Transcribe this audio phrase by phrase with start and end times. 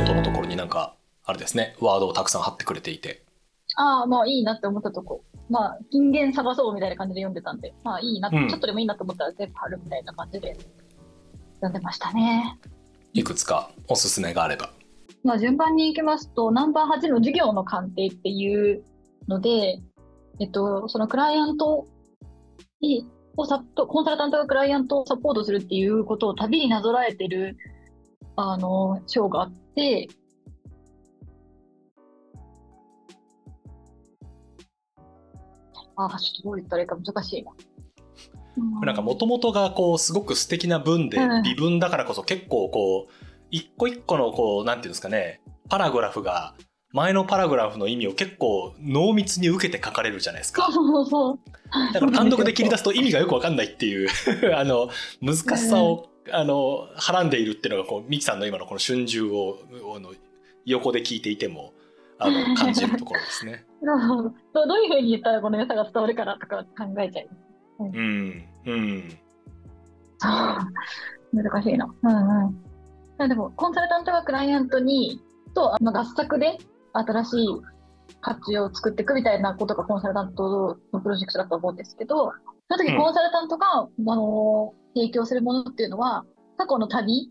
[0.00, 3.24] ートのところになんか、あれですね、ワードをたくさん貼ってくれていて。
[3.76, 5.22] ああ、まあいいなって思ったとこ。
[5.48, 10.56] まあ、金言探そうみたいな感じで読んでたんで、まあいいな、うん、ちょっとでもいいなと思ったら全部貼るみたいな感じで
[11.56, 12.58] 読んでましたね。
[13.12, 14.70] いくつかおすすめがあれば。
[15.24, 18.82] まあ順番に行きますと、ナンバー8の授業の鑑定っていう
[19.28, 19.80] ので、
[20.38, 21.86] えっと、そのクライアント
[22.80, 23.06] に
[23.36, 27.56] をサコンサルタントがクライアントをサポートするっていうことを旅になぞらえてる
[28.36, 29.59] あの章があって、
[35.96, 37.52] ああ、ちょっとどう言ったらいいか難しいな。
[38.84, 43.12] なんかもともとがこうすごく素敵な文で、微文だからこそ結構こう
[43.50, 46.54] 一個一個のこうなんていうんですかねパラグラフが
[46.92, 50.68] 前のパラグラフの意味を結構濃密に受けて書かれるじゃないですか。
[51.94, 54.08] だから単独で切り出すと意味がよくわかんないっていう
[54.56, 54.90] あの
[55.22, 59.58] 難しさを、あのはらんでいるっていうのがこうミキさんの今のこの春秋を
[60.00, 60.12] の
[60.64, 61.72] 横で聞いていても
[62.18, 63.64] あの 感じるところですね。
[63.82, 63.94] どう
[64.82, 67.50] いうふうに言ったらこの良さが伝わるかなとか考えちゃいます。
[67.80, 69.18] うん、うん。
[71.32, 71.94] 難しいな。
[72.02, 72.46] うん
[73.18, 73.28] うん。
[73.28, 75.20] でも、コンサルタントがクライアントに、
[75.54, 76.58] と、まあ、合作で
[76.92, 77.48] 新しい
[78.20, 82.32] 活用を作っていくみたいなことがコンサルタントのプロジェクトだと思うんですけど、
[82.68, 86.24] その時コンサルタントが、うん、あの提供するものっていうのは、
[86.56, 87.30] 過去の旅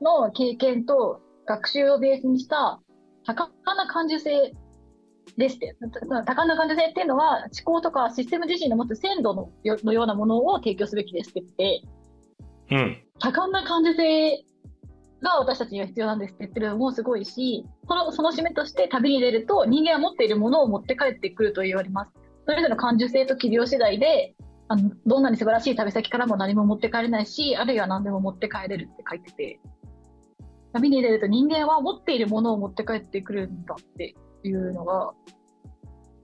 [0.00, 2.80] の経験と学習をベースにした
[3.24, 4.54] 多感な感受性
[5.36, 5.76] ですって。
[6.26, 11.82] 多感な感受性っていうのは、思考とかシステム自身の持つ鮮度のよのようなものを提供すべきですって言って、
[12.70, 14.44] うん、多感な感受性
[15.22, 22.12] が私たちには必要なんですって言ってるのもすごいし、そのその締めとして旅に出ると人間は持っているものを持って帰ってくると言われます。
[22.46, 24.34] それぞれの感受性と器量次第で、
[24.68, 29.60] あのどんなに素晴らしい旅先からも何も持って帰れないし、あるいは何でも持って帰れるって書いてて、
[30.72, 35.12] 旅に出ると人間は持っているものを持って帰ってくるんだっていうのが、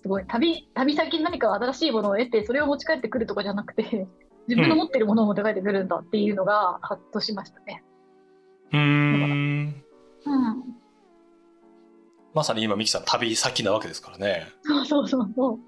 [0.03, 4.07] すごい旅、旅先に何か新しいものを得て、それを持ち帰ってくるとかじゃなくて、
[4.47, 7.83] 自分の持っているものを持って帰ってくるんだっていうのが、ハッとしましたね。
[8.73, 8.81] うん。
[8.81, 10.65] うん。
[12.35, 14.49] まさに今、ミキさん、旅先なわけですからね。
[14.63, 15.59] そうそうそうそう。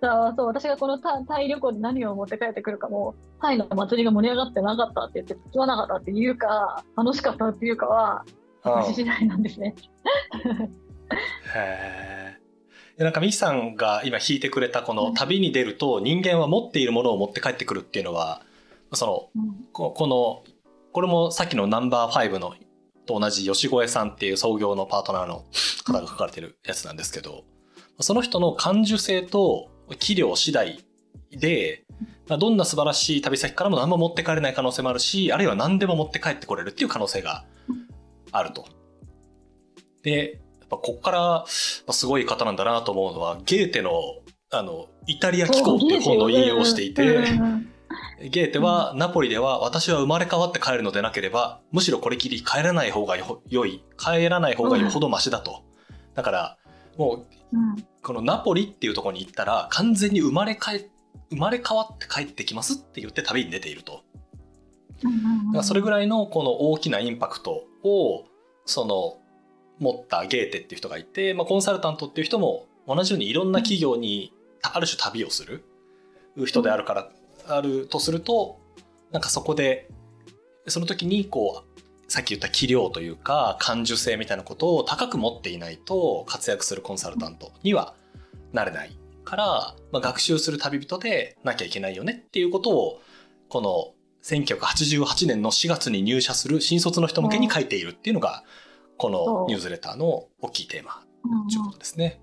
[0.00, 8.24] さあそう私がこのタタイ旅行で何を持って帰ってくるかも、タイの祭りが盛り上がってなかったって言って、進まなかったっていうか、楽しかったっていうかは、
[8.62, 9.74] 私次第なんですね。
[11.54, 12.36] へ
[12.98, 13.02] え。
[13.04, 18.42] なんかミキさんが今弾いてくれたこの旅に出ると人間は持っているものを持って帰ってくるっていうのは
[18.92, 19.30] その、
[19.72, 20.42] ここの
[20.92, 22.54] これもさっきのナンバー5の
[23.06, 25.44] と同じ吉越さんっていう創業のパートナーの
[25.86, 27.44] 方が書かれてるやつなんですけど
[28.00, 30.84] その人の感受性と器量次第
[31.30, 31.84] で
[32.26, 37.44] どんな素晴らしい旅先からも何も持って帰れない可能性もあるしあるいは何でも持って帰ってこれるっていう可能性が
[38.32, 38.66] あると。
[40.02, 43.90] でぱこっからすごい方なんだなと思うのはゲーテの
[44.50, 47.24] あのイタリア機構っていう本の引用をしていて。
[48.20, 55.62] ゲーテは、ナポリでは私は生まれ変わって帰るのでなければ、むしろこれきり帰らない方がよい、帰らない方がよほどマシだと。
[56.14, 56.58] だから、
[56.98, 57.26] もう、
[58.02, 60.84] このナポリっていうところに行ったら、完全に生まれ変
[61.30, 64.02] 生まれ変わって帰ってきますって言って旅に出ていると。
[65.02, 65.08] だ
[65.52, 68.24] からそれぐらいのこの大きなインパクトを、
[68.66, 69.18] その、
[69.78, 75.64] 持ったゲーテっていう人がいて、まあ、コンサルタントっていう人も同じようにいろんな企業にある種旅をする
[76.46, 77.10] 人であるから、
[77.46, 78.58] あるとすると
[79.12, 79.88] なんかそこで
[80.66, 81.67] その時にこう
[82.08, 87.94] さっき言った器量というか感受性みたいなことを高く持っていないと活躍するコンサルタントには
[88.52, 93.00] なれないから、まあ、学習する旅人でなきゃいけないよねっていうことを
[93.48, 98.44] この1988年の4月に入社する新卒の人向けに書いているっていうのが、
[98.96, 101.02] このニュースレターの大きいテーマ
[101.48, 102.20] ということですね。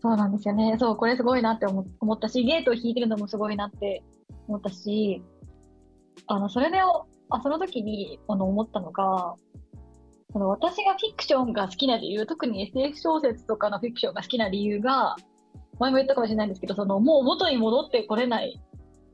[0.00, 0.76] そうなんですよね。
[0.78, 4.02] そう、これすごいなって思ったし、ゲートを引いてるのもすごいなって
[4.48, 5.22] 思ったし、
[6.26, 6.78] あの、それで、
[7.30, 9.34] あその時にあの思ったのが、
[10.32, 15.16] その私がフィクションが好きな理由、特に SF 小説とかのフィクションが好きな理由が、
[15.78, 18.60] 前も言ったかもしれないんですけど、そのもう元に戻ってこれない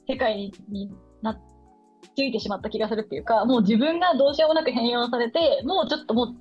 [0.09, 0.91] 世界に
[1.23, 1.41] なっ
[2.17, 6.35] ついてしまった気がするっていうか、もう自分がどうしようもなく変容されて、もうちょっとも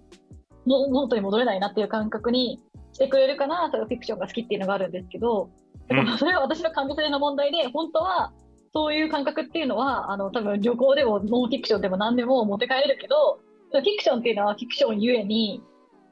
[0.65, 2.59] う、も元に戻れないなっていう感覚に
[2.93, 5.49] してくれるかな、それフィクションが好きっていうのがあるんですけど、
[5.89, 8.31] うん、それは私の感受性の問題で、本当は
[8.73, 13.39] そういう感覚っていうのは、あの、多分旅行でもノンフィクションでも何でも持って帰れるけど、
[13.71, 15.61] フィクションっていうのはフィクションゆえに、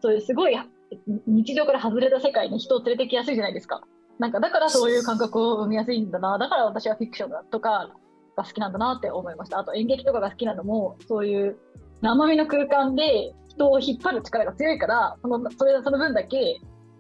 [0.02, 0.58] そういうすごい
[1.28, 3.82] 日常から外れた世界に人を連れてきやすいじゃないですか。
[4.20, 6.38] なんかだからそういう感覚を生みやすいんだな。
[6.38, 7.92] だから私はフィクションだとか、
[8.36, 9.60] が好きなんだなって思いました。
[9.60, 11.58] あと演劇とかが好きなのも、そういう
[12.02, 16.60] 生身の空間で人を引っ張る力が強いからそのそれその分だけ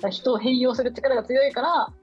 [0.09, 1.93] 人を変容する力が強いから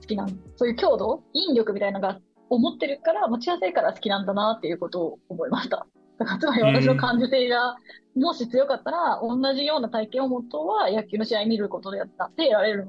[0.00, 0.26] 好きな
[0.56, 2.20] そういう強度引力みたいなのが
[2.50, 5.86] 思ってるから持ちやすいから好きなんだなっていうことを思いました。
[6.18, 7.76] だからつまり私の感受性が
[8.16, 12.86] もし強かったら同じような体験を元は野球の試合見ることでやったって得られる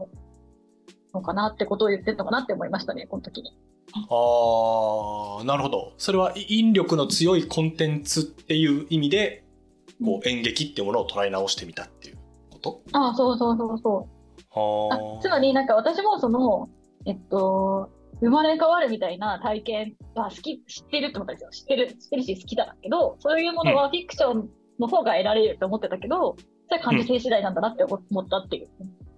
[1.13, 3.55] のかなってことを言ってるのかなって思いましたねこの時に。
[3.93, 5.93] ああなるほど。
[5.97, 9.43] それは引力の強いコンテンツっていう意味で
[10.03, 12.17] こう演劇っていうものを捉え直してみたっていう
[12.51, 12.81] こと？
[12.93, 15.19] あそうそうそうそう。
[15.19, 16.67] あつまりなんか私もその
[17.05, 17.91] えっと
[18.21, 21.49] 生まれ変わるみたいな体験は好き知ってるって思ったんですよ。
[21.51, 24.49] 知ってる知ってるし好きだけどそういうものはフィクション
[24.79, 28.69] の方が得られると思ってたけど、うん、それは感受性次第なんだなって思ったっていう。
[28.81, 29.09] うん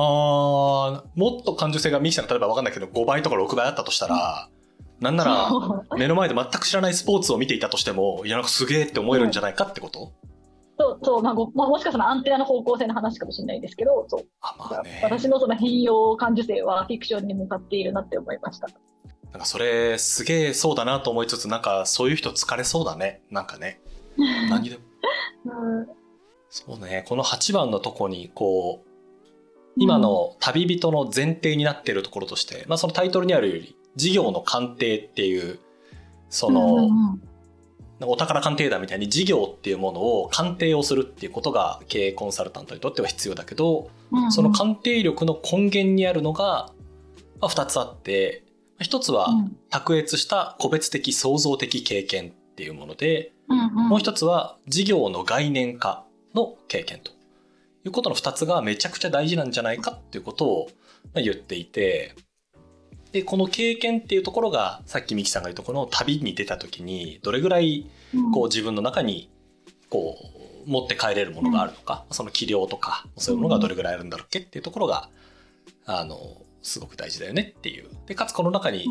[0.00, 4.48] あもっと感受性がミキさんが例えば分かんないけど5倍とか6倍あったとしたら、
[5.00, 5.50] うん、なんなら
[5.96, 10.27] 目の前で全く知らないスポーツを見ていたとしてもいやなんかすげえって思えるんじゃないかってこと、うん、
[10.78, 14.26] そうそう、まあごまあ、もしかしたらアンテナの方向性の話かもしれないですけどそう。
[14.40, 18.68] あ、まあね、私のその変容感受性はフィクションに向かっているなって思いました。
[19.32, 23.22] なんかそれすげえそうだなと思いつつなんかそういう人疲れそうだね。
[23.30, 23.80] なんかね。
[24.48, 24.82] 何でも、
[25.44, 25.88] うん、
[26.48, 27.04] そうね。
[27.08, 28.88] この8番のとこにこう
[29.76, 35.60] 今の旅人の前提になっているところとして、まあ、そのタイトルにあるより事業の鑑定っていう
[36.30, 36.88] その、
[38.00, 43.90] お宝鑑定団みたいに事業っていうものを鑑定をするっていうことが経営コンサルタントにとっては必要だけど、
[44.30, 46.70] その鑑定力の根源にあるのが、
[47.40, 48.44] まあ、2つあって
[48.80, 49.28] 1つは
[49.70, 56.04] 卓越した個別的創造的経験っていうもので、もう1つは事業の概念化
[56.34, 57.10] の経験と。
[57.84, 60.68] いうことの2つがめちゃくちゃ大事なんじゃないかっていうことを
[61.14, 62.14] 言っていて
[63.12, 67.86] でこの経験っていうところがさっきミキさんが言ったこの旅に出た時にどれぐらい
[68.32, 69.30] こう自分の中に
[69.88, 70.16] こ
[70.66, 75.08] う持って帰れるものがあるのか、その器量とかそういうものがどれぐらいあるんだろうっけっていうところが
[75.86, 76.18] あの
[76.62, 77.88] すごく大事だよねっていう。
[78.06, 78.86] でかつこの中に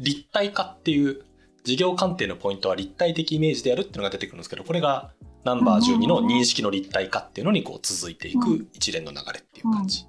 [0.00, 1.22] 立体化っていう
[1.62, 5.12] 事業鑑定のポイントは立体的イメージでやるっていうのが出てくるんですけどこれが
[5.44, 10.06] ナンバー12の認識の立体化っていうのにこう続いていく一連の流れっていう感じ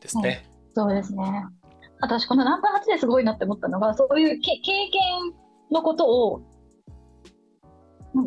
[0.00, 0.46] ですね。
[0.74, 1.44] うんうん、そうですね。
[2.00, 4.72] 私このナンバー8ですごいなって思ったのがそういう経験
[5.70, 6.42] のことを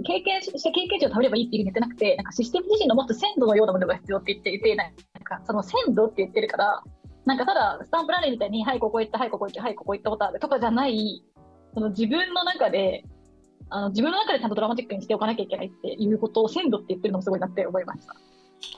[0.03, 4.93] 経験して経験値を食べればいいっていうふうに言ってなくてなんかシステム自身のもっと鮮度のようなものが必要って言っていてなん
[5.23, 6.83] かその鮮度って言ってるから
[7.25, 11.23] なんかただスタンプラリーみたいにはいここ行ったはいここ行ったはいここ行ったことあるとかじゃない
[11.73, 13.03] その自分の中で
[13.69, 18.15] あの自分の中でちゃんとドラマチックにしておかなきゃいけないっていうことを鮮度って言ってるのもすごいなって思いました。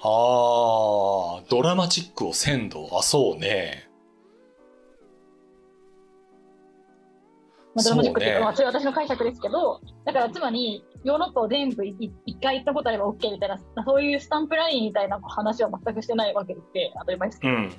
[0.03, 2.89] あ、ドラマチックを鮮度。
[2.97, 3.90] あ、そうね。
[7.73, 16.62] まあ、ドラマチックっていうか、まあ、それは私の解釈ですけど、だからつまり、ヨーロッパを全部一回行ったことあれば OK みたいな、そういうスタンプラインみたいな話は全くしてないわけで、
[17.00, 17.53] 当たり前ですけど。
[17.53, 17.73] うん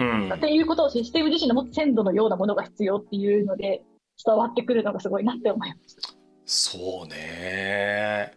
[0.00, 3.82] うん、っていうことをシステム自身のもっと鮮度のようなものが必要っていうので
[4.24, 6.14] 伝わってくるのがすごいなって思いました。
[6.44, 8.32] そうね。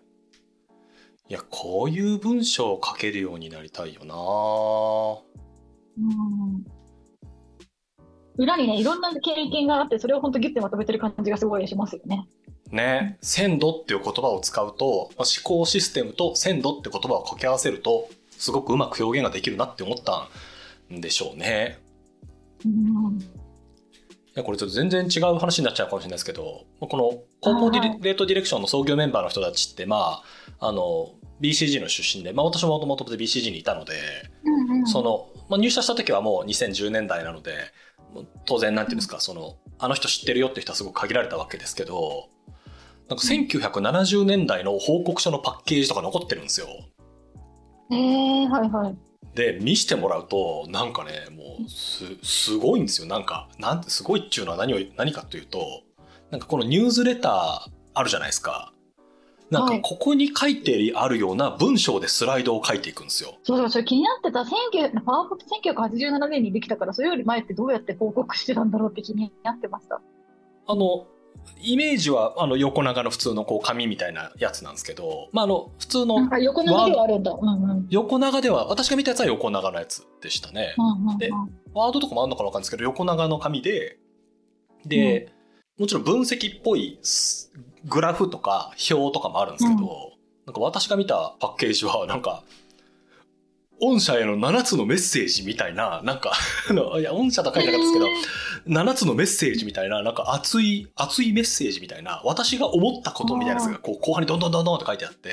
[1.29, 4.15] いや、こういう文章を書けるようになりたいよな。
[5.97, 6.13] う
[6.57, 6.80] ん。
[8.37, 12.27] 裏にね、いろんな経験があって、それを本当ギュッてまとめてる感じがすごいしますよね。
[12.71, 20.29] ね、鮮度っていう言葉を使うと、思考システムと鮮度って言葉を掛け合わせると、すごくうまく表現ができるなって思った
[20.93, 21.79] んでしょうね。
[22.65, 23.41] うん
[24.35, 30.21] やこれちょっと全然違う話になっちゃうかもしれないですけどこのコーポレートディレクションの創業メンバーの人たちってま
[30.59, 31.09] ああの
[31.41, 33.93] BCG の出身で、まあ、私ももともと BCG にいたので、
[34.43, 37.51] うんうん、その、まあ、入社した時はもう2010年代なので
[38.45, 42.29] 当然なんていうんですかそのあの人知ってるよって人はすごく限られたわけですけど
[43.09, 46.67] なんか1970年代の報告書のパッケージとか残ってるんですよ。
[47.91, 48.95] えー、はいはい。
[49.35, 55.83] で見してもらうとなんかねもうすすごいんですよなんかなんてすごいっちゅうのは何を何かというと
[56.31, 58.73] なんかこのニュースレターあるじゃないですか。
[59.51, 63.35] なんかここに書いてあるような文章でスライドを書いていくんですよ。
[63.43, 64.45] そうそう、それ気になってた。
[65.01, 70.01] パワーポって1987年にできたから、それより前ってどうやって報告してたんだろうって気になってました。
[70.67, 71.05] あの、
[71.59, 81.29] イメージはあの横長の普通のこう紙みたいなやつなんですけど、まあ、あの普通の横長ではあるんだ、うんうん、横長では私が見たやつは横長のやつでしたね、うんうんうん、で
[81.73, 83.97] ワードとかもあるのかな分かんないですけど横長の紙で
[84.85, 85.31] で、うん、
[85.81, 86.99] もちろん分析っぽい
[87.85, 89.85] グラフとか表とかもあるんですけど、うん、
[90.45, 92.43] なんか私が見たパッケージはなんか
[93.81, 96.33] 御社への7つのメッセージみたいな、なんか
[96.99, 105.31] いや、御社と書いてなかったですけど、7つのメッセージみたいな、なんか熱い、熱いメッセージみたいな、私が思ったことみたいなやつが、こう、後半にどんどんどんどんって書いてあって、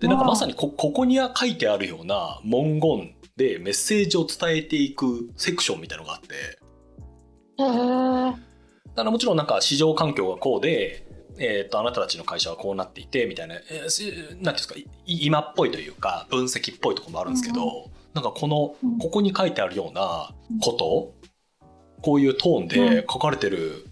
[0.00, 6.58] で、なんかまさにこ、ここには書いてあるような文言でメッセージを伝えていくセクションみたいのがあって、
[8.94, 11.06] だからもちろんなんか市場環境がこうで、
[11.38, 14.74] えー、とあなたたちの会社はこうなっていてみたいな、えー、なんですか
[15.04, 20.32] 今っぽいというか分析っぽいところもあるんですけど、うん、なんかこのここに書いてあるような
[20.62, 21.12] こと、
[21.60, 23.86] うん、こういうトーンで書かれてる、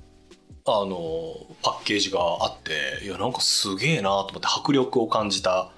[0.66, 5.70] うん、あのパッケージがあっていやなんかすげえなと思って迫力を感じた。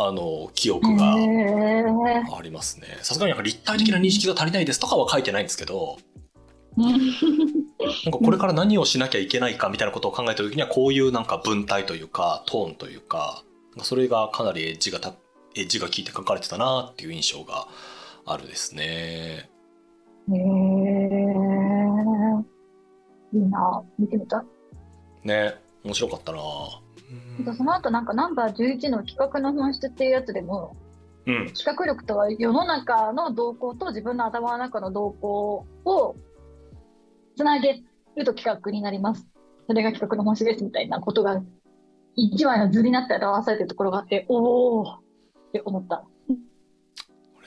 [0.00, 2.86] あの記憶がありますね。
[3.02, 5.98] さすがに立体的な認識が足りないですとかは書いてないんですけど、
[6.78, 13.42] なんかこれから何をしなきゃいけないかみたいなことを考えた時にはこういうなんか文体というかトーンというか
[13.82, 15.14] それがかなりエッジがた
[15.54, 17.68] エッジが効いて書かれてたなっていう印象が
[18.24, 18.84] あるですね。
[18.84, 20.38] へえ
[23.32, 23.82] いいな。
[23.98, 24.44] 見てみた
[25.24, 25.54] ね
[25.84, 26.38] 面白かったな。
[27.56, 30.76] その後なんかナンバー11の企画の本質っていうやつでも、
[31.26, 36.16] うん、企画力とは世の中の動向と自分の頭の中の動向を
[37.38, 37.84] つなげ
[38.16, 39.24] ると企画になります。
[39.68, 41.40] それが企画の本質ですみたいなことが
[42.16, 44.86] 一枚の図になって表されてるところがあって、おおっ
[45.52, 46.04] て思った。
[46.26, 46.32] こ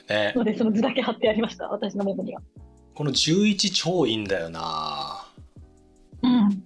[0.07, 0.33] れね。
[0.33, 2.41] ので、その図だけ貼ってありました、私のメモには。
[2.93, 5.25] この11超いいんだよな
[6.23, 6.63] うん。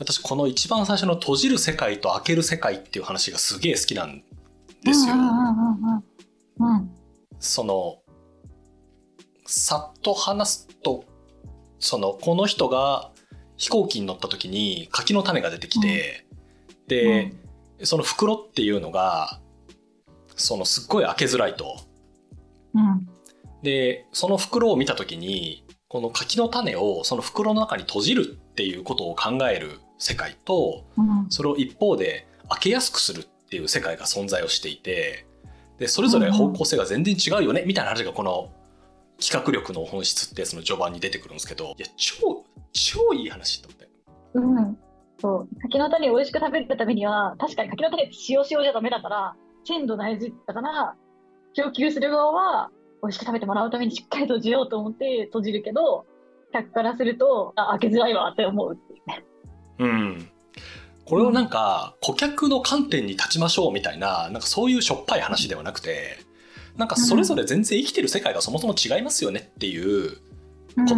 [0.00, 4.24] 私、この一番最初の閉じる世界と開ける世界っていう話がすげえ好きなん
[4.82, 5.14] ですよ。
[6.58, 6.90] うん。
[7.38, 7.98] その、
[9.46, 11.04] さっと話すと
[11.80, 13.10] そのこの人が
[13.56, 16.24] 飛行機に乗った時に柿の種が出てきて、
[16.70, 17.32] うん、で、
[17.78, 19.40] うん、その袋っていうのが
[20.36, 21.76] そのすっごい開けづらいと。
[22.74, 23.08] うん、
[23.62, 30.84] でその袋を見た時にこの柿の種をその袋の中に閉じるっていうことを考える世界と、
[31.28, 35.26] それを一方で開けやすくするっていう世界が存在をしていて
[35.78, 38.50] でそれぞれ方向性が全然違うよねみたいな話がこの
[39.20, 43.88] 企画力の本質ってその序盤に出てくるんですけどいや超超いい話と思って。
[44.34, 44.78] うん
[45.20, 49.36] そう柿の種を美味しく食べるためには確かに柿の種塩塩じゃダメだから
[49.66, 50.94] 鮮度大事だから
[51.52, 52.70] 供給する側は
[53.02, 56.06] 美味しく食べてもらうためにしっかり閉じようと思って閉じるけど
[56.52, 59.24] 客からするとあ開けづらいわって思うっていうね。
[59.78, 60.30] うん
[61.04, 66.18] これをなんか顧客の観点に立ちましょうみたいななんかそういうしょっぱい話ではなくて
[66.76, 70.16] なんかそれぞれ全然生きてる世界がそもそも違いますよねっていう
[70.88, 70.96] こ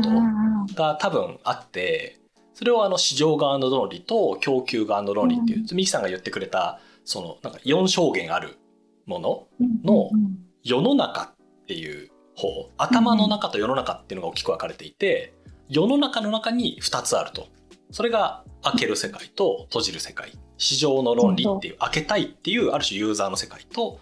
[0.66, 2.18] とが多分あって
[2.54, 8.58] それをあの市場側の論理と供給側の論理っていうミキさんが言ってくれたそのなんか4証言ある
[9.06, 9.46] もの
[9.82, 10.10] の
[10.62, 11.34] 世の中っ
[11.66, 15.34] ていう方頭の中と世の中っていうのが大きく分かれていて
[15.68, 17.48] 世の中の中に2つあると。
[17.92, 20.32] それが開ける世界と閉じる世界。
[20.56, 24.00] 市場の論理っていう開けたいっていうある種ユーザーの世界と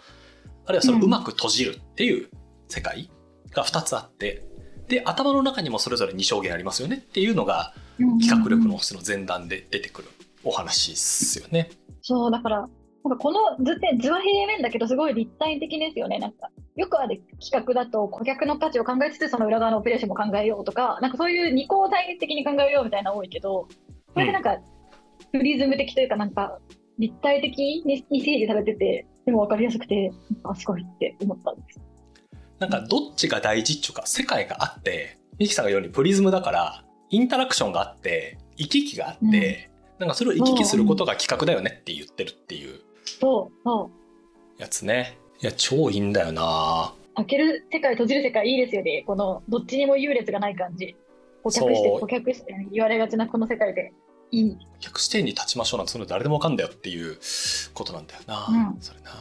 [0.65, 2.29] あるいはそのうまく閉じるっていう
[2.67, 3.09] 世界
[3.51, 4.43] が2つあって、
[4.87, 7.73] で頭の中にもそれぞれ2証言ありますよねっていうのが
[8.19, 10.09] 企画力の星の前段で出てくる
[10.43, 11.69] お話ですよね。
[12.01, 16.19] そうだからなんかこの図って図は平面だけどすごい立体的ですよね。
[16.19, 23.67] なんかよくある企画だと顧客の価値を考えつつその裏側のオペレーションも考えようとかなんかそういう二項対立的に考えようみたいなの多いけど
[24.13, 24.57] これでなんか
[25.31, 26.59] プリズム的というかなんか
[26.99, 30.11] 立体的に整理されててでも分かりやすくて
[30.43, 31.79] あすごいって思ったんです。
[32.59, 43.89] なんかどっちが大事っていうか世界があってミキさんが言うようにプリズムだからインタラクションがあって行き来があって、うん、なんかそれを行き来することが企画だよねって言ってるっていうそうそ
[44.59, 44.61] う。
[44.61, 45.17] やつね。
[45.41, 46.93] いや超いいんだよな。
[47.15, 49.03] 開ける世界閉じる世界いいですよね。
[49.07, 50.95] このどっちにも優劣がない感じ。
[51.41, 53.93] 顧客して顧客して言われがちなこの世界で
[54.31, 57.17] いい客視点に立ちましょうなんてその誰でも分かんだよっていう
[57.73, 59.11] ことなんだよな、うん、それな。
[59.11, 59.13] い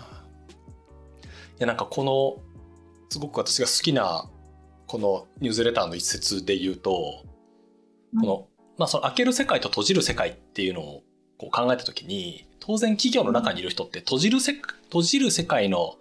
[1.58, 2.42] やなんかこの
[3.10, 4.28] すごく私が好きな
[4.86, 7.24] このニュースレターの一節で言うと、
[8.14, 8.48] うん、この
[8.78, 11.02] まあその開ける世界と閉じる世界っていうのを
[11.36, 15.96] こう考えた時に当然企業の中にいる人って閉じるせ閉じる世界の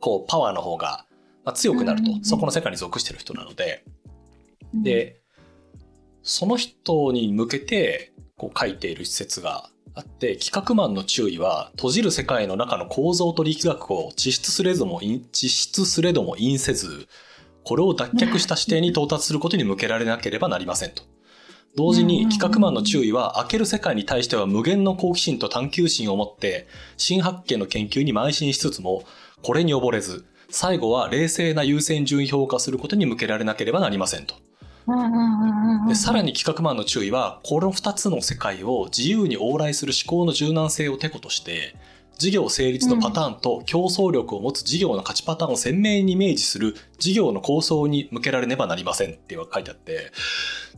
[0.00, 1.06] こうパワーの方が
[1.54, 3.84] 強くなると、そこの世界に属してる人なので、
[4.74, 5.19] で
[6.22, 15.00] その人に向けてこう書いている施設があって企画マンの注意は閉じる世界の中の構造と力学を地質すれども
[15.32, 17.08] 地質すれども因せず
[17.64, 21.02] これを脱却した視点に到達することに向けられなければなりませんと。
[21.76, 29.04] 同時に企画マンの注意は開ける世界に対しては無限の好奇心と探求心を持って新発見の研究に邁進しつつも
[29.42, 34.34] これに溺れず最後は冷静な優先順位評価することに向けられなければなりませんと。
[35.88, 41.76] でさらに企画マンの注意はこの2つの世界を自由に往来する思考の柔軟性をてことして
[42.18, 50.12] 事業成立のパターンと競争力を持つ事業の勝ちパターンを鮮明にイメージする事業の構想に向けられねばなりませんって書いてあって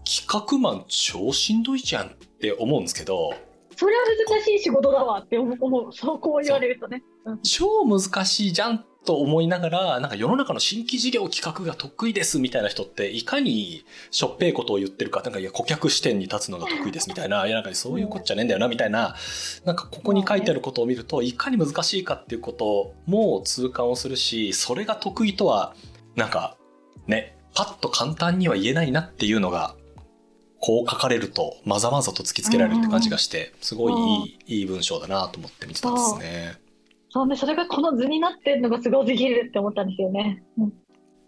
[0.04, 3.34] 企画マン超しんどいじゃんって思うんですけど。
[3.74, 5.92] それは難しい仕事だわって思う。
[5.92, 19.16] そうこう言われるとね、うん、超難しいじゃんと思いながら、なんか世の中の新規事業企画が得意ですみたいな人って、いかにしょっぺいことを言ってるか、なんかいや顧客視点に立つのが得意ですみたいな、いやなんかそういうこっちゃねえんだよなみたいな、
[19.64, 25.74] なんかここに書いてあることを見ると、いかに難しいかっていうことも痛感をするし、それが得意とは、
[26.14, 26.56] なんか
[27.06, 29.74] ね、パッと簡単には言えないなっていうのが、
[30.60, 36.54] こう書かれるとまざまざと突きつけられるって感じがして、すごいいい、いい文章だなと思って見てたんですね。
[37.12, 40.42] そうね、それがこの図になってるのがすごすぎるって思ったんですよね。
[40.56, 40.72] うん、は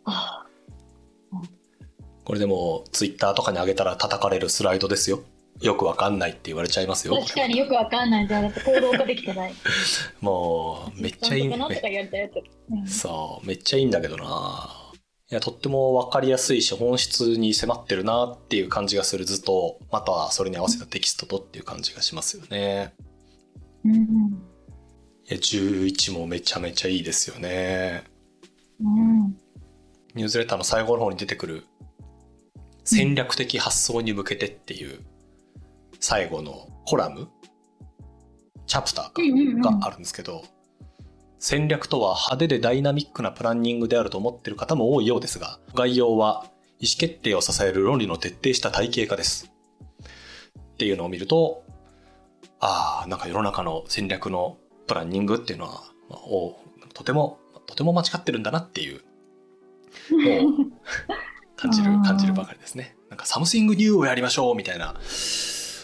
[0.04, 0.46] あ、
[2.24, 5.20] これでもツイッターとかに上げたら叩かれるスライドですよ。
[5.60, 7.14] よくわかんないって言われちゃいますよ。
[7.20, 9.52] 確かによくわかんないじゃなくて行動化できてない。
[10.22, 11.52] もうめっちゃいい。
[12.86, 14.92] そう、めっちゃいいんだけどな。
[15.30, 22.94] いや、とってもわかりやすいし、本質に迫ってるなっていう感じがする図と、またはそれに合わせたテキストとっていう感じがしますよね。
[23.84, 23.98] うん、い
[25.28, 28.04] や、11もめちゃめちゃいいですよね。
[28.80, 29.36] うん。
[30.14, 31.66] ニュースレターの最後の方に出てくる
[32.84, 35.00] 戦略的発想に向けてっていう
[35.98, 37.28] 最後のコラム
[38.66, 40.44] チャプターがあるんですけど、
[41.44, 46.46] 戦略とは派手でダイナミックなプランニングであると思っている方も多いようですが概要は
[46.80, 49.52] 意思決定を支える論理の徹底した体系化です
[50.58, 51.62] っていうのを見ると
[52.60, 56.58] ああなんか世の中の戦略のプランニングっていうのは、まあ、お
[56.92, 59.02] とてもとても間違ってるんだなっていう
[60.10, 60.50] のを
[61.56, 62.96] 感じる感じるばかりですね。
[63.08, 64.94] なんか something new をやりましょうみたいな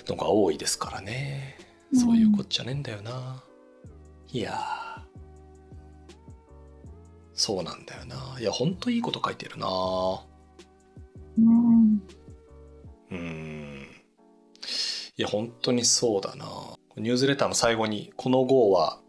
[0.07, 1.59] のが多いですからね。
[1.95, 3.43] そういうこっちゃねえんだよな。
[4.33, 4.81] いや
[7.41, 8.37] そうなんだよな。
[8.39, 9.67] いや、ほんといいこと書いてるな。
[11.39, 12.03] うん。
[13.11, 13.87] うん。
[15.17, 16.47] いや、本当にそうだな。
[17.01, 19.01] ニュースレターの最後に、この号は、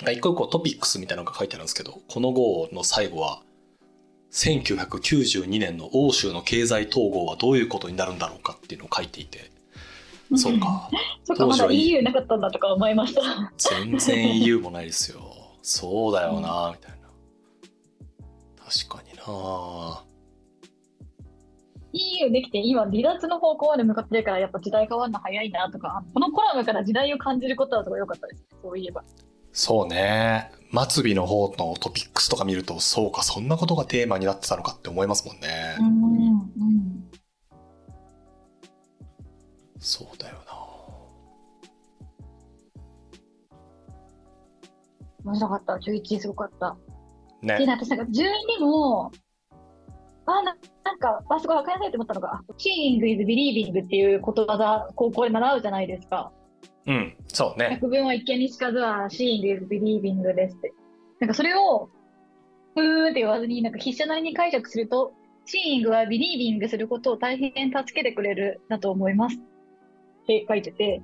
[0.00, 3.42] 一個一個トピックスみたいなのが書いてあるんですけど、この号の最後は、
[4.32, 9.50] 1992年の欧州の経済統合はどういうことになるんだろうかっていうのを書いていて、
[10.36, 10.90] そうか。
[11.24, 13.52] そっか、まだ EU なかったんだとか思いました。
[13.56, 15.20] 全然 EU もないですよ。
[15.62, 17.04] そうだよな、みたいな。
[18.64, 20.04] 確かにな
[21.94, 28.44] EU できて今離脱の方向まで向かってるからやっぱ時代変わるの早いなとかこのコラムから時代を感じることはすごい良かったです。
[28.62, 29.02] そういえば
[29.52, 30.50] そうね。
[30.90, 35.76] 末尾の方のトピックスとか見るとそうかそんなことがテーマになってたのかって思いますもんね。
[35.78, 35.90] うんう
[36.30, 37.04] ん
[39.78, 40.54] そうだよな。
[45.24, 45.74] 面白かった。
[45.74, 46.76] 11すごかった。
[47.42, 47.58] ね。
[47.58, 49.12] で私なんか12も
[50.26, 56.32] あななんか、あ、すごい分かりやすいと思ったのが、Seeing is believing っていうことわざ、高校で習うじゃないですか。
[56.86, 57.78] うん、そうね。
[57.80, 60.72] 百聞は一見にしかずは Seeing is believing ですって。
[61.20, 61.88] なんかそれを、
[62.74, 65.12] ふーって言わずに、なんか筆者なりに解釈すると、
[65.46, 69.36] Seeing は believing することを大変助けてくれるだと思います。
[69.36, 71.02] って書いてて。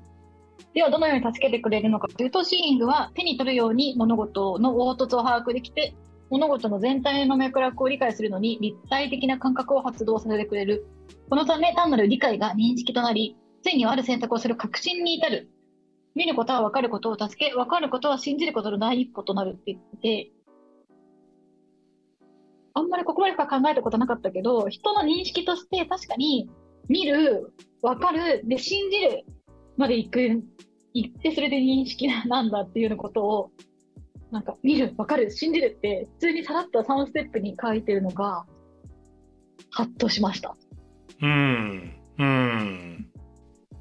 [0.74, 5.94] では、どのように助けてくれるのかというと、Seeing は手に取るように物事の凹凸を把握できて、
[6.30, 10.86] 物事の全体の脈絡を理解するのに立体的な感覚を発動させてくれる。
[11.28, 15.50] このため単なる理解が認識となり、ついにある選択をする確信に至る。
[16.14, 20.30] 見ることは分かることを助け、分かることは信じることの第一歩となるって言って、
[22.74, 26.48] あんまりここまでか考えたことなかったけど、人の認識として確かに
[26.88, 29.24] 見る、分かる、で信じる
[29.76, 30.20] まで行く、
[30.94, 33.50] 行ってそれで認識なんだっていうようなことを
[34.30, 38.44] なんか見る、わかる、信じるって、普通にさらっと3ステップに書いてるのが、
[39.70, 40.56] ハッとしました。
[41.22, 41.92] うん。
[42.18, 43.10] うん。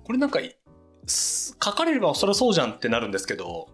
[0.04, 0.40] これなんか、
[1.06, 3.70] 書かれればそりゃそうじゃんってなるんですけど、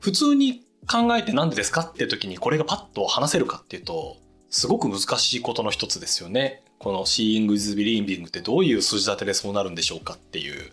[0.00, 4.16] 普通に考えてなんでですかって時にこれがパッと話せるかっていうと、
[4.50, 6.62] すごく難しいことの一つですよね。
[6.78, 10.70] この Seeing is Believing ってどういう数字立てでそうなるんでしょうかっていう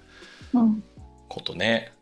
[1.30, 1.93] ことね。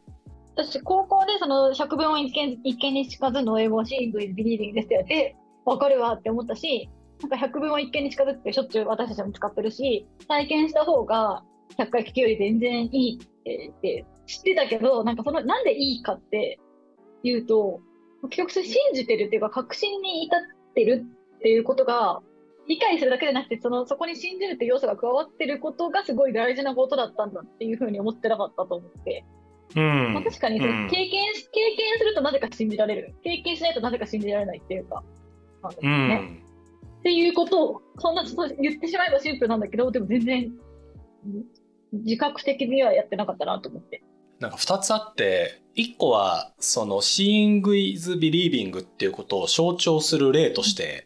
[0.64, 6.90] 私、高校でその百聞は一見一見にしかずの英語シーングイズビリーディングですってやって、わかるわって思ったし、
[7.22, 11.44] なんか百聞は一見にしかずってしょっちゅう私たちも使ってるし、体験した方が
[11.78, 16.60] 100回聞くより全然いいって知ってたけど、なんかその、なんでいいかって
[17.24, 17.82] 言うと、
[18.30, 20.40] 結局それ信じてるっていうか確信に至っ
[20.76, 22.22] てるっていうことが
[22.68, 29.26] 理解するだけじゃなくてそのそこに信じるっていう要素が加わってることがすごい大事なことだったんだっていうふうに思ってなかったと思って、
[29.76, 30.14] うん。
[30.14, 33.14] まあ、確かに、経験経験するとなぜか信じられる。
[33.24, 35.04] 経験しないとなぜか信じられないっていうか
[35.64, 36.44] なんですね、うん、
[37.00, 38.24] っていうことをそんな
[38.60, 40.52] 言ってしまえばシンプルなんだけどでも全然
[41.94, 44.04] 自覚的にはやってなかったなと思って。
[44.40, 51.06] なんか2つあって1個はその Seeing is Believing っていうことを象徴する例として、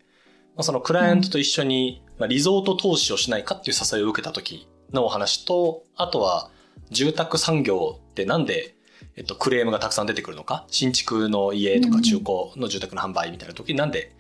[0.56, 6.50] まあ、そのクライアントと一緒に、まあ、リゾート投資をしないかっていう誘いを受けた時のお話とあとは
[6.92, 8.76] 住宅産業ってなんで、
[9.18, 10.66] えっと、クレームがたくさん出てくるのか？
[10.70, 12.26] 新築の家とか中古
[12.56, 14.16] の住宅の販売みたいな時になんで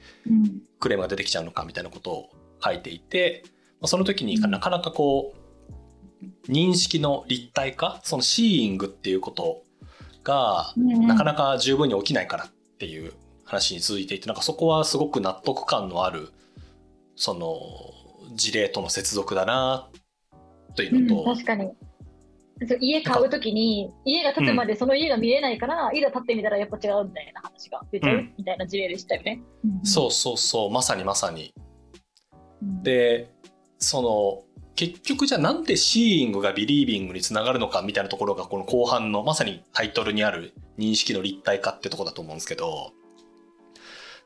[0.79, 2.29] クレームが出てきちゃうのかみたいなことを
[2.61, 3.43] 書いていて、
[3.79, 9.63] まあ、その時になかなかこう認識の立体化そのシーイングっていうこと
[10.23, 13.13] がなかなか十分に起きないからっていう
[13.45, 16.33] 話に続いていてなんかそこはすごく納得感のある
[17.15, 17.57] その
[18.35, 19.87] 事例との接続だな
[20.75, 21.71] というのと、うん、確かに
[22.79, 30.71] 家買うときに家が建つまでその家が見えないから、うん、いざ建ってみたらやっぱ違うみたいな話が出ちゃう、みたいな事例でしたよね、うん、そうそうそう。
[30.71, 31.53] まさにまさに、
[32.83, 33.29] で
[33.77, 34.43] その
[34.75, 42.91] 結局じゃあなんでシーイングがビリービングにつながるのかみたいなところがこの後半のまさにタイトルにある認識の立体化ってとこだと思うんですけど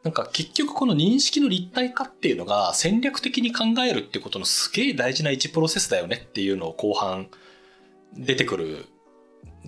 [0.03, 7.27] なんか結局この認識の立体化っていうのが戦略的に考えるってことのすげえ大事な一プロセスだよねっていうのを後半
[8.15, 8.85] 出てくる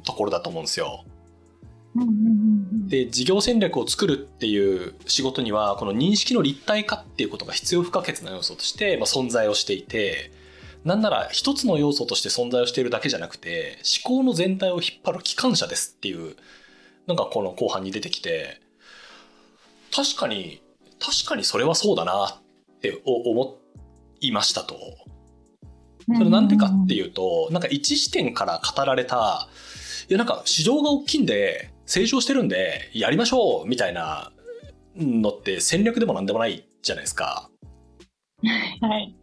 [0.03, 1.05] ところだと思うんですよ。
[2.87, 10.31] で事業戦略を作るっていう仕事にはこの認識の立体化っていうことが必要不可欠な要素として、まあ、存在をしていて
[10.83, 16.35] なんなら一つの要素として存在をしているだけじゃなくて思考の全体を引っ張る機関車ですっていう
[17.07, 18.61] のがこの後半に出てきて
[19.93, 20.61] 確かに
[20.99, 23.57] 確かにそれはそうだなって思
[24.21, 24.75] いましたと。
[26.17, 29.47] それなんでかっていうとなんか一視点から語られた
[30.09, 34.31] いやなんか市場が大きいんで成長してるんでやりましょうみたいな
[34.95, 37.49] のって戦略でもなんでもないじゃないですか。
[38.81, 39.15] はい。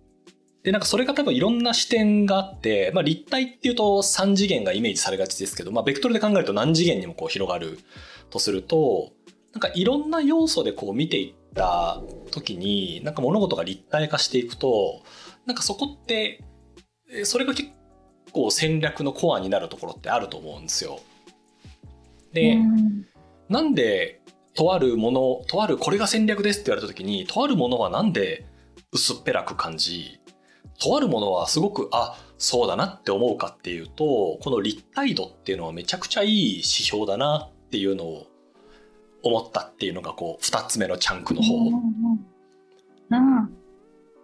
[0.62, 7.79] で、なんかそれが多分いろんな視点があって、まあ立体っていうと3次元がイメージされがちですけど、まあベクトルで考えると何次元にもこう広がる
[8.31, 9.12] とすると、
[9.53, 15.03] なんかいろんな要素でこう見ていった時に、なんか物事が立体化していくと、
[15.46, 16.44] なんかそこって、
[17.24, 17.70] それが結
[18.32, 21.00] 構戦略のコアになるところってあると思うんですよ。
[22.32, 23.06] で、うん、
[23.48, 24.20] なんで
[24.54, 28.44] とあるもの、とあるこれが戦略ですって言われた時に、とあるものはなんで
[28.92, 30.20] 薄っぺらく感じ、
[30.80, 38.26] とあるものはすごくあそうだなって思うかっていうとこの立体度っていうのはめちゃくちゃいい指標だなっていうのを
[39.22, 41.70] 思ったっていうのがこう2つ目のチャンクの方。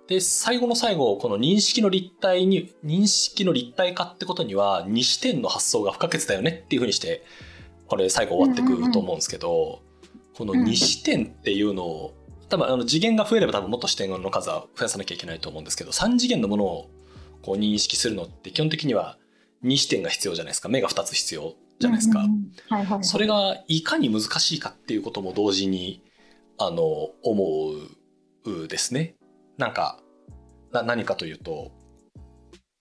[0.08, 7.24] で最後の最後この認識の立体に認識の立体化ってことには2視点の発想が不可欠だよねっていうふうにして
[7.86, 9.82] これ最後終わってくると思うんですけど、
[10.36, 12.14] この2視点っていうのを
[12.48, 16.90] 多分あの次元が増えれば多分もっと視点の数は増やさなきゃいけないと思うんですけど3次元のものを
[17.42, 19.18] こう認識するのって基本的には
[19.64, 20.68] 2視点が必要じゃないですか。
[20.68, 22.24] 目が2つ必要じゃないですか、
[23.02, 26.02] それがいかに難しいかっていうことも同時に
[26.58, 27.72] あの思
[28.44, 29.14] うですね
[29.58, 30.00] なんか
[30.72, 31.72] な何かというと、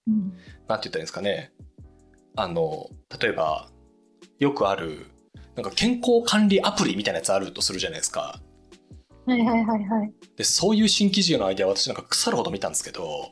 [0.08, 0.34] うん、なんて
[0.68, 1.52] 言ったらいいんですかね。
[2.36, 3.70] あの例えば
[4.40, 5.08] よくある
[5.56, 8.40] なんか健康管理アプリみたいなやつあるとするじゃないですか。
[9.26, 10.14] はいはいはいはい。
[10.36, 13.32] で、そういう新規事業のアイデア私なんか腐るほど見たんですけど、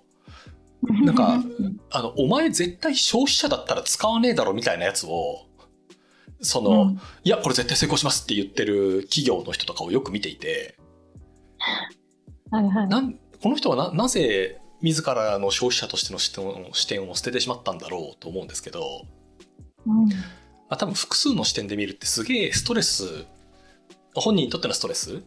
[1.06, 1.43] なんか、
[1.91, 5.47] あの、お前絶対消費者だったら使わねえだろみたいなやつを、
[6.41, 10.77] その、うん、いや、これ絶対成功しますって言ってる企業の人とかをよく見ていて、
[12.49, 16.19] はいはい、なんこの人はななぜ自らの消費者としての
[16.73, 19.06] 視点を捨ててしまったんだろうと思うんですけど、
[19.86, 20.10] うん。
[20.10, 20.15] ま
[20.69, 23.25] あ、多分複数の視点で見るってすげえストレス
[24.15, 25.21] 本人にとってのストレス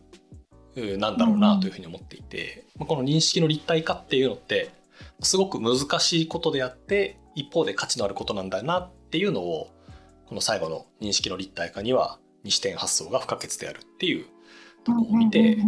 [0.98, 4.72] なんだろうなというふうに思っていて、うん、この認識の立体化っていうのって
[5.20, 9.68] すごく難しいことであって一方で価値のあることなんだなっていうのを
[10.26, 14.26] この最後の認識の立体化には二視点発想が不可欠であるっていう
[14.84, 15.58] とこを見て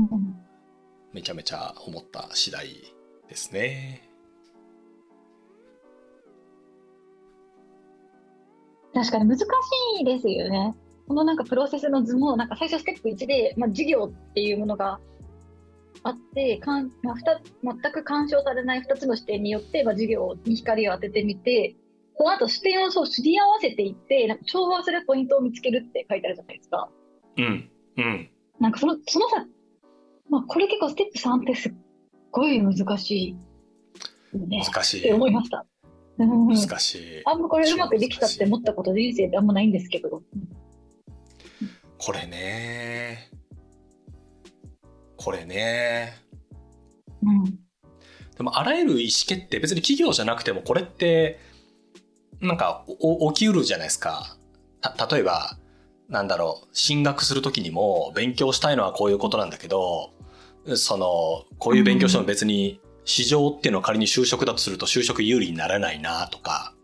[1.17, 2.67] めちゃめちゃ思った次第
[3.27, 4.07] ですね。
[8.93, 9.45] 確かに難し
[10.03, 10.77] いですよね。
[11.09, 15.01] このなんかプロセスの図もなんか最初ステップ1で、まあ、事業っていうものが
[16.03, 17.15] あってかん、まあ、
[17.63, 21.77] 全く干渉されない2つの視点によって、まあ、事業に光を当ててみて
[22.19, 26.91] その後視点をそうすり合わせていってなんか調和するポイントを見つけるって書いてあるじゃないですか。
[27.39, 29.47] うんうん、なんかそのその差
[30.29, 31.75] まあ、これ結構ステップ3ってすっ
[32.31, 33.37] ごい難しい
[34.39, 34.63] よね。
[34.65, 35.13] 難しいって。
[35.13, 35.65] 思いました。
[36.19, 37.23] うん難しい。
[37.27, 40.23] あんまこれうまくできたって思ったこと人生であんまないんですけど。
[41.99, 43.31] これね。
[45.17, 46.15] これね。
[47.23, 47.45] うん。
[48.37, 51.39] でもあらゆる意思決定、別に企業じゃなくてもこれって、
[52.41, 54.37] なんかお起きうるじゃないですか。
[54.81, 55.59] た、例えば、
[56.09, 60.13] なんだろう、進学するときにも勉強したいのはこういうことなんだけど、
[60.75, 66.75] その、こういう勉強しても別に市場っていうのは仮に就職だとすると就職有利にならないなとか、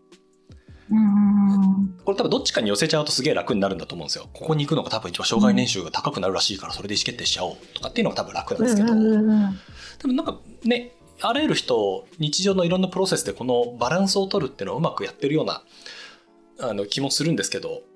[0.89, 1.95] うん。
[2.03, 4.29] これ多分どっちかに寄せちゃうとすげえ楽になるんだと思うんですよ。
[4.33, 9.59] ここに行くのが多分一番障害年収が高くなるらしいからそれで意思決定しちゃおうとかっていうのが多分楽なんですけど、うんうんうん
[10.01, 15.63] でもなんかね、あらゆる人、日常のいろんなプロセスでこのバランスを取るっていうのをうまくやってるような
[16.59, 17.92] あの気もするんですけど、うん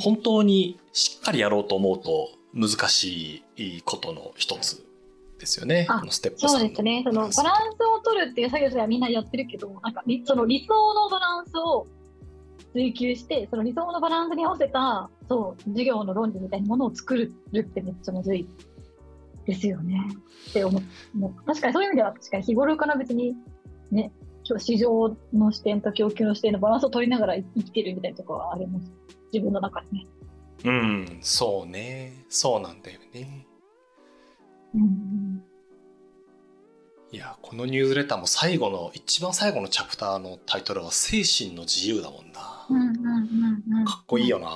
[0.00, 4.84] 本当にしっかりやろうと思うと難しいことの一つ
[5.38, 5.86] ですよね。
[6.10, 7.02] ステップそうですね。
[7.04, 11.86] そのバランスを取るっていう作業ではみんなやってるけど、なんかりその理想のバランスを
[12.72, 18.46] 追求して、その理想のバランスに合わせた、そう、授業の論理みたいなものを作るってめっちゃむずい
[19.46, 20.00] ですよね。
[20.50, 20.82] って思う。
[21.46, 23.34] 確かにそういう意味では、確かに日頃から別に、
[23.90, 24.12] ね、
[24.58, 28.92] 市場の視点と供給の視点のバランスを取りながら生きてるみたいなところはあります。
[29.32, 30.06] 自分の中でね。
[30.64, 32.24] うん、そうね。
[32.28, 33.46] そうなんだよね。
[34.74, 35.42] うん
[37.12, 42.66] いや、このニュースレターも最後の、一番最後のチャプターのタイトルは精神の自由だもんな。
[42.70, 44.48] うんうんうんうんうんかっこいいよな。